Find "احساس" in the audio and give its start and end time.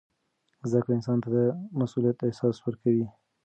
2.21-2.55